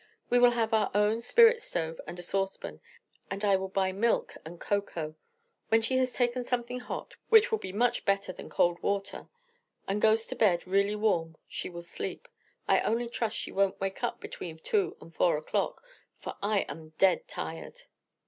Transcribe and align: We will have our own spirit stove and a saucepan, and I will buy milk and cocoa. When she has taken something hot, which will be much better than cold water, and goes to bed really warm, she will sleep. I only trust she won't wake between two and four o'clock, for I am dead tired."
We 0.31 0.39
will 0.39 0.53
have 0.57 0.73
our 0.73 0.89
own 0.95 1.21
spirit 1.21 1.61
stove 1.61 2.01
and 2.07 2.17
a 2.17 2.23
saucepan, 2.23 2.81
and 3.29 3.45
I 3.45 3.55
will 3.55 3.69
buy 3.69 3.91
milk 3.91 4.33
and 4.43 4.59
cocoa. 4.59 5.13
When 5.69 5.83
she 5.83 5.97
has 5.97 6.11
taken 6.13 6.43
something 6.43 6.79
hot, 6.79 7.17
which 7.29 7.51
will 7.51 7.59
be 7.59 7.71
much 7.71 8.03
better 8.03 8.33
than 8.33 8.49
cold 8.49 8.81
water, 8.81 9.29
and 9.87 10.01
goes 10.01 10.25
to 10.25 10.35
bed 10.35 10.65
really 10.65 10.95
warm, 10.95 11.37
she 11.47 11.69
will 11.69 11.83
sleep. 11.83 12.27
I 12.67 12.79
only 12.79 13.09
trust 13.09 13.37
she 13.37 13.51
won't 13.51 13.79
wake 13.79 13.99
between 14.19 14.57
two 14.57 14.97
and 14.99 15.13
four 15.13 15.37
o'clock, 15.37 15.83
for 16.17 16.35
I 16.41 16.61
am 16.61 16.93
dead 16.97 17.27
tired." 17.27 17.81